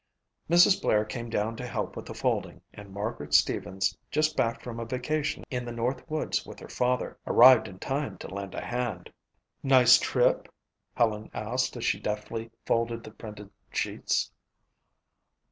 [0.49, 0.81] Mrs.
[0.81, 4.85] Blair came down to help with the folding and Margaret Stevens, just back from a
[4.85, 9.13] vacation in the north woods with her father, arrived in time to lend a hand.
[9.61, 10.51] "Nice trip?"
[10.95, 14.31] Helen asked as she deftly folded the printed sheets.